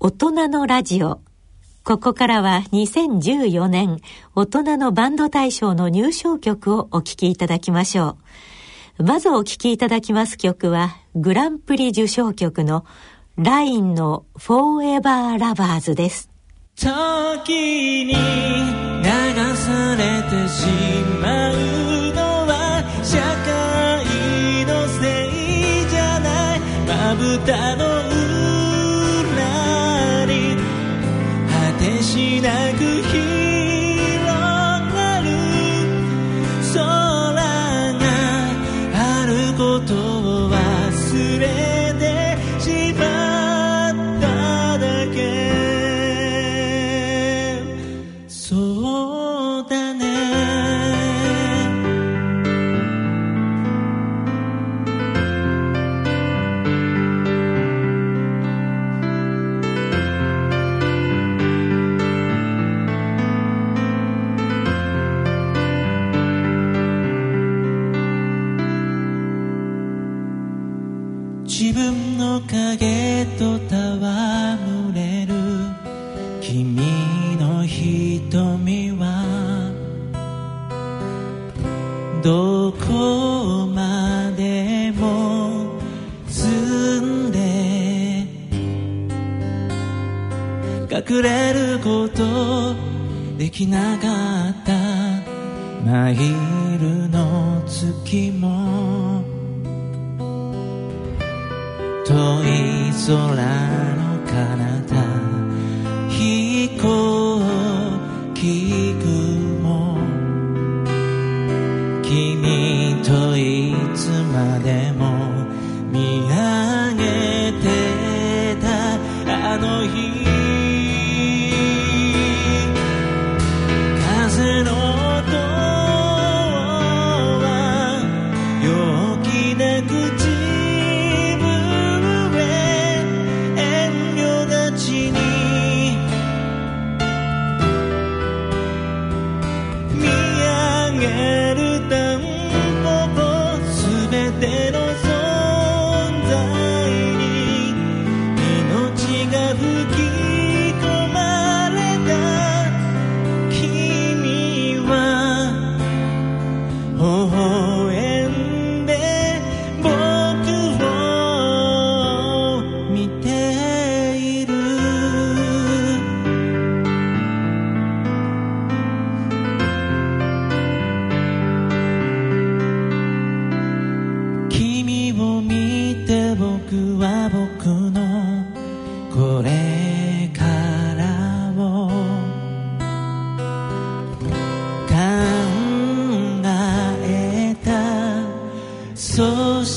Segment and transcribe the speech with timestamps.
[0.00, 1.20] 大人のラジオ。
[1.82, 4.00] ここからは2014年
[4.36, 8.16] 大人のバンド大賞の入賞曲をお聴きいただきましょ
[8.98, 9.02] う。
[9.02, 12.86] まずお聴きいただきます曲はグランプリ受賞曲の
[13.36, 16.30] ラインのフォーエバーラバーズです。
[16.76, 20.64] 時に流されてし
[21.20, 21.54] まう
[22.14, 27.87] のは社会のせいじゃないまぶたの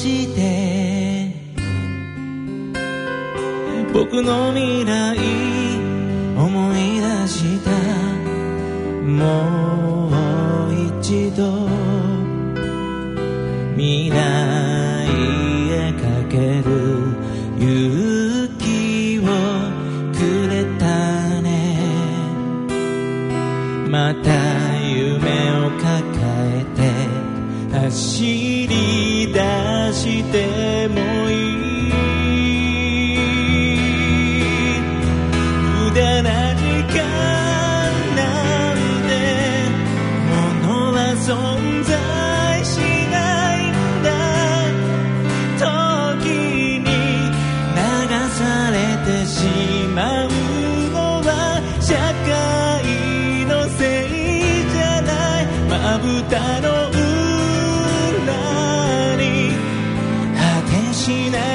[0.01, 1.29] して
[3.93, 5.40] 僕の未来
[55.71, 56.99] まぶたの裏
[59.15, 59.51] に
[60.35, 60.39] 果
[60.69, 61.50] てしない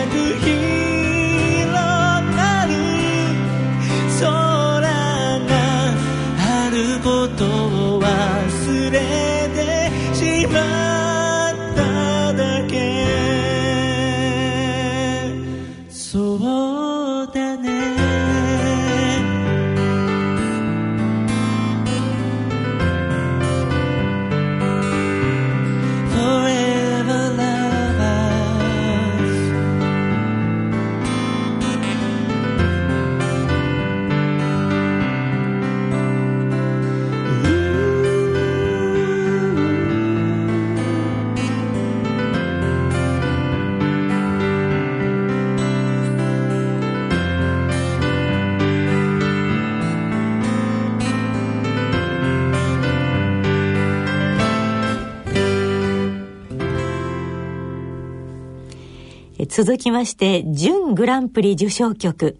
[59.44, 62.38] 続きまして準グランプリ受賞曲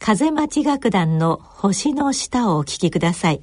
[0.00, 3.42] 風町楽団の星の下をお聴きください。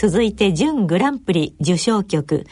[0.00, 2.46] 続いて準グランプリ受賞曲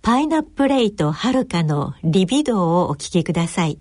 [0.00, 3.78] パイナップレイとはるかのリビドーをお聴きください。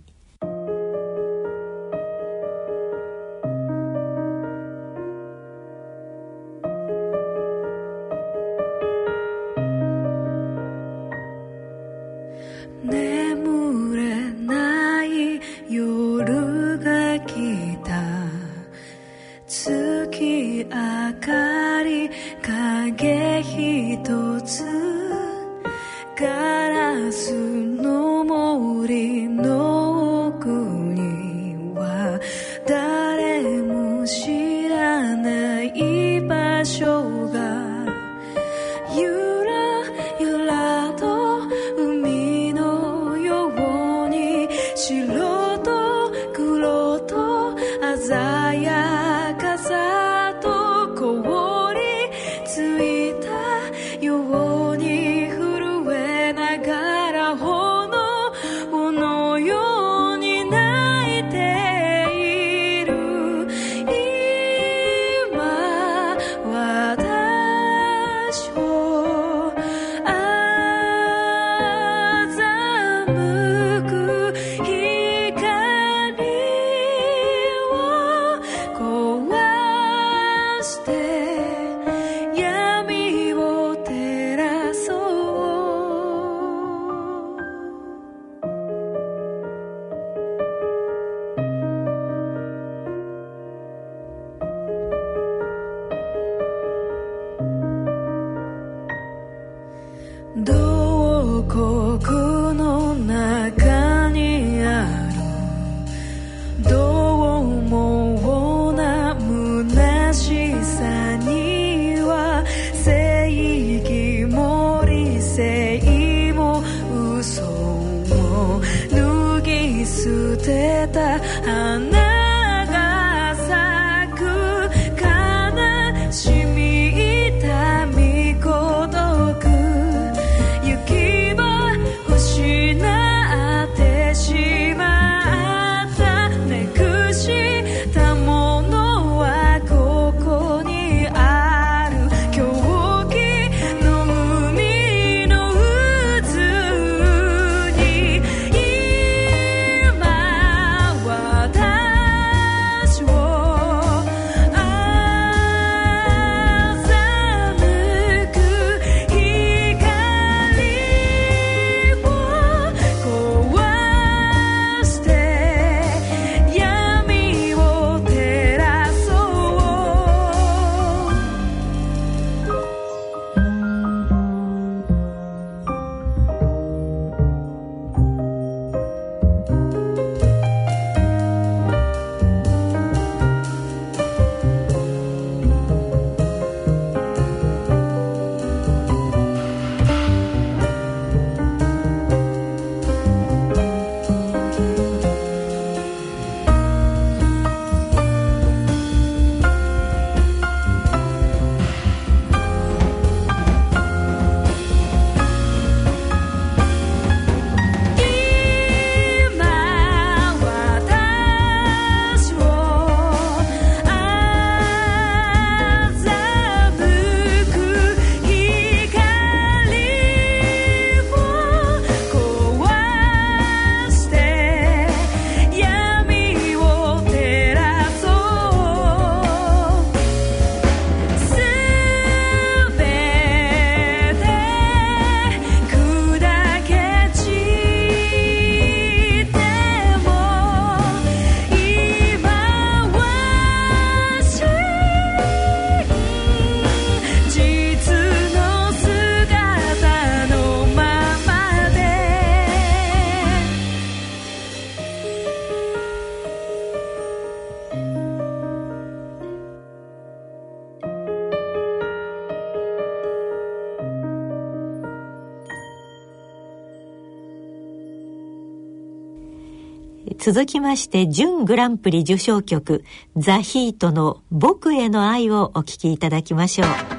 [270.25, 272.83] 続きまして準グランプリ受賞曲
[273.15, 276.94] ザ・ヒートの僕への愛をお聴きいただきましょう。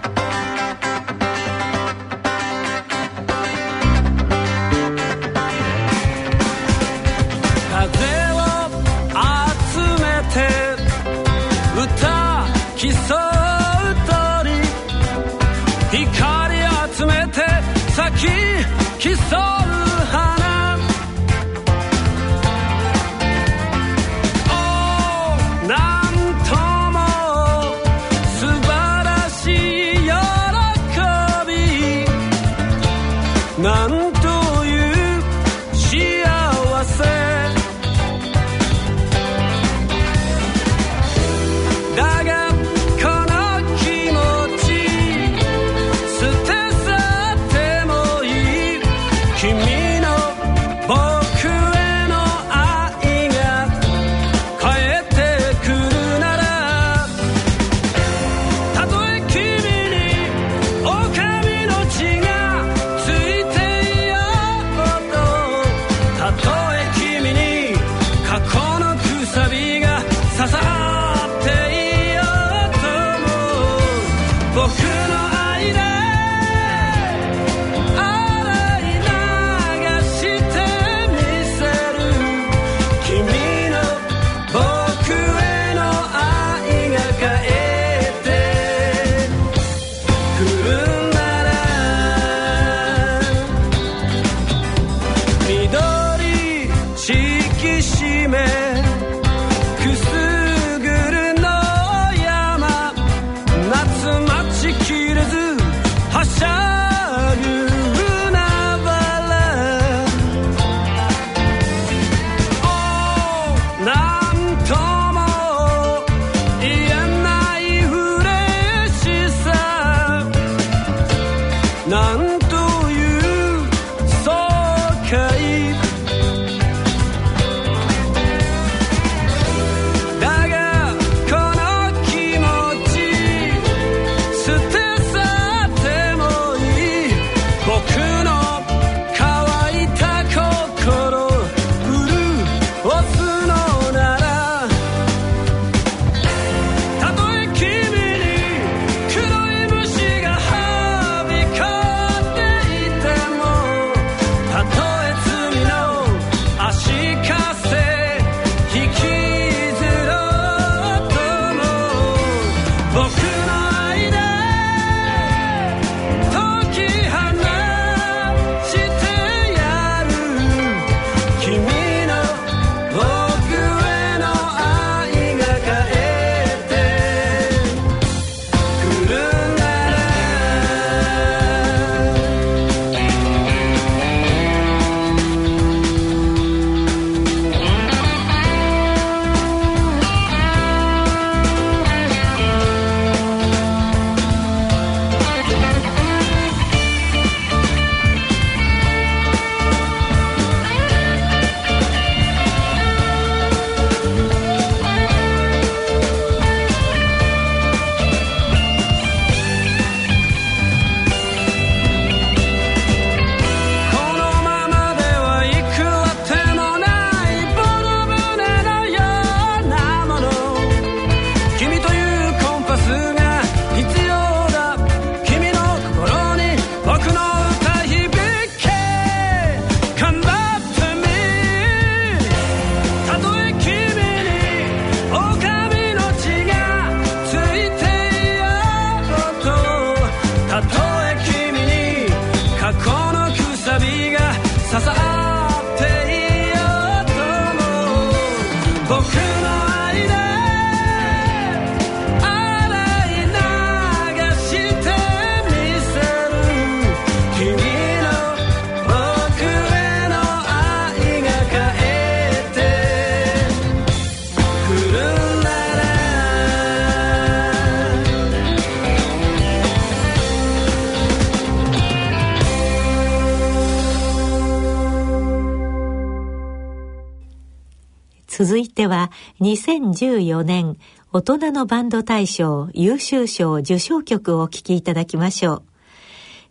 [278.77, 279.11] でては
[279.41, 280.77] 2014年
[281.11, 285.63] 大人のバンド大賞優秀賞受賞曲をお聴きいただきましょ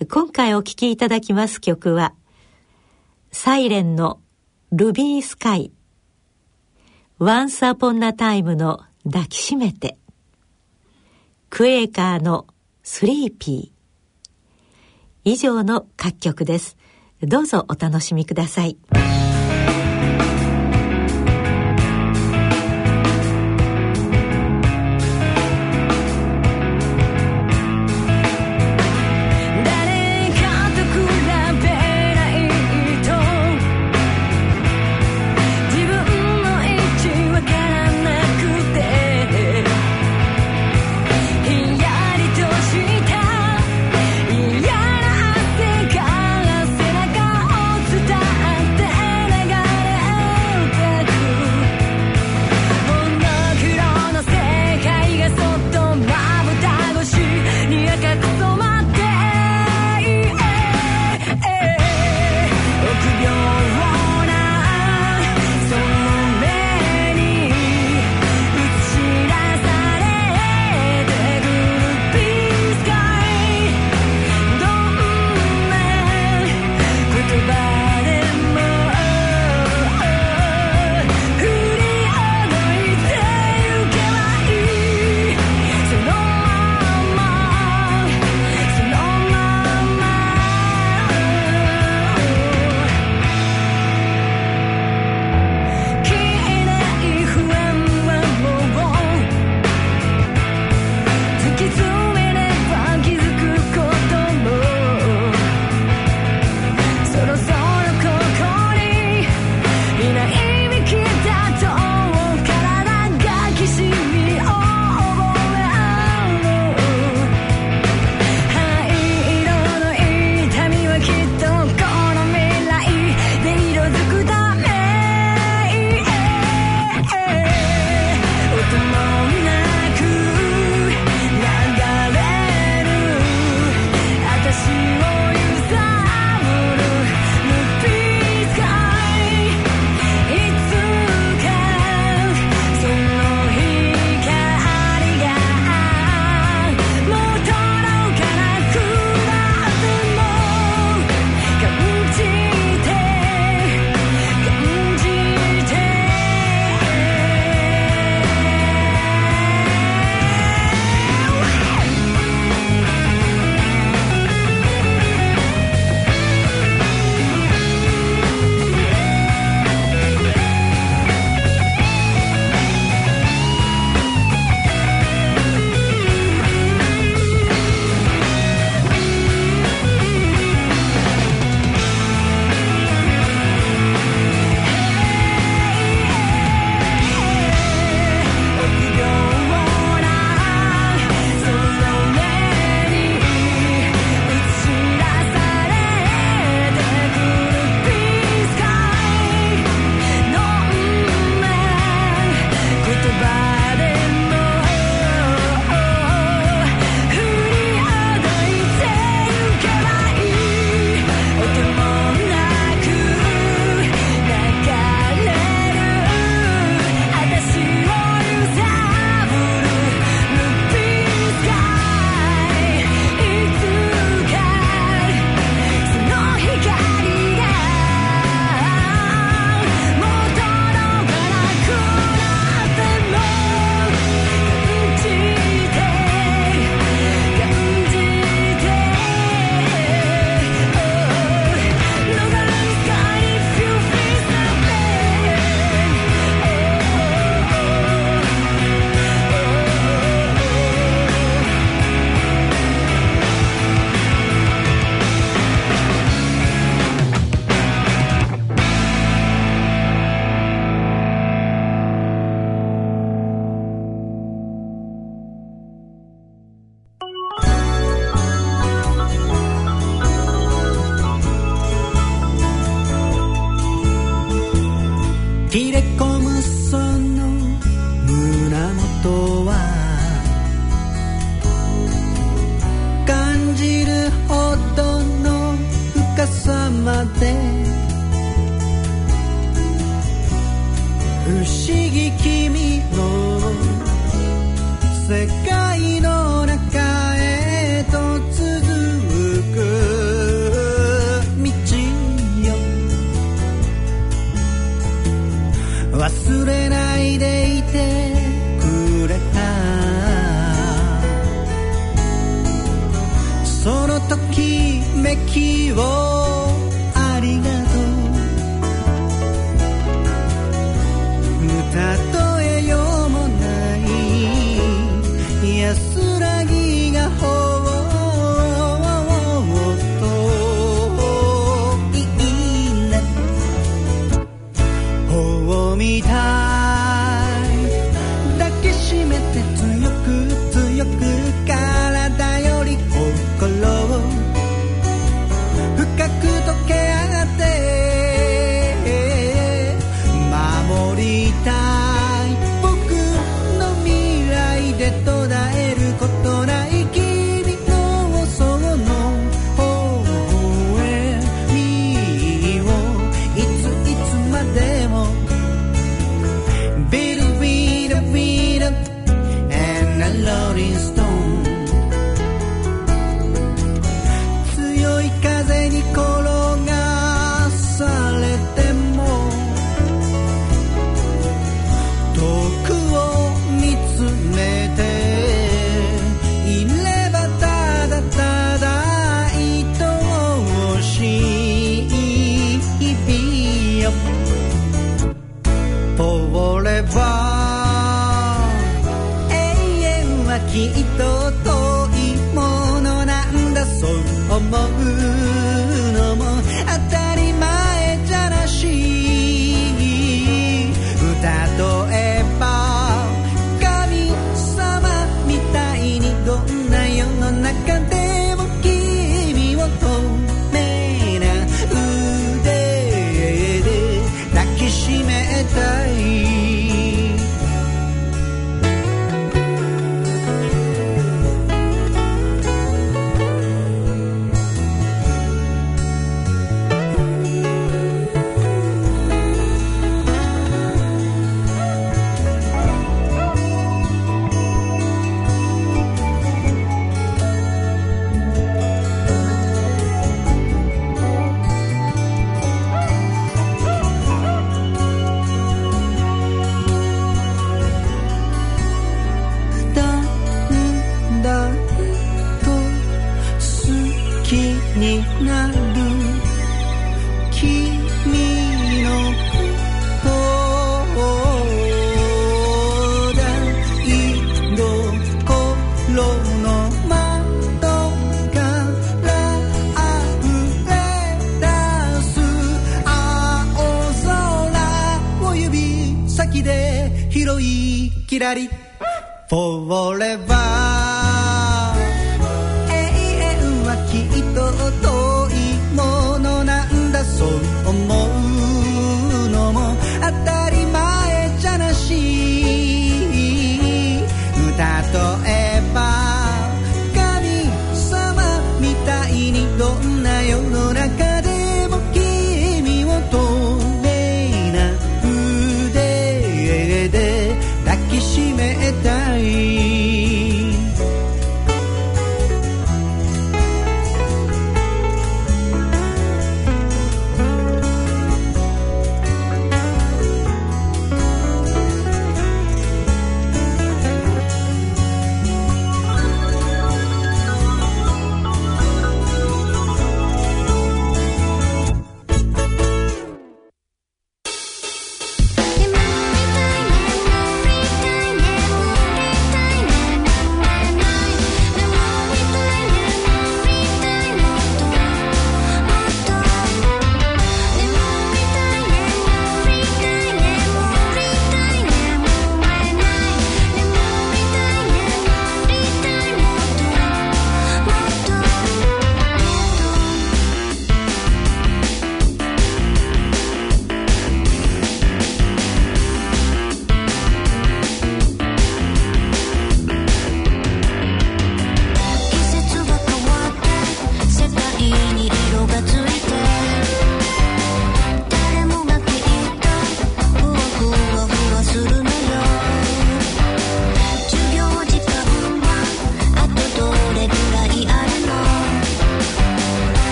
[0.00, 0.06] う。
[0.06, 2.12] 今回お聴きいただきます曲は、
[3.32, 4.20] サイレンの
[4.70, 5.72] ルビースカイ、
[7.18, 9.96] ワンサポンナタイムの抱きしめて、
[11.48, 12.46] クエーカーの
[12.82, 16.76] スリーピー、以上の各曲です。
[17.22, 18.76] どうぞお楽しみください。